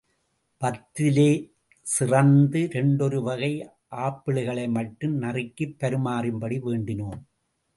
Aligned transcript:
பத்திலே 0.61 1.51
சிறந்த 1.85 2.59
இரண்டொரு 2.59 3.21
வகை 3.21 3.51
ஆப்பிள்களை 3.97 4.69
மட்டும் 4.69 5.21
நறுக்கிப் 5.21 5.75
பரிமாறும்படி 5.79 6.57
வேண்டினோம். 6.65 7.21